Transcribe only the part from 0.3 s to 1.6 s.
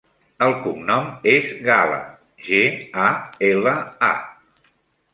El cognom és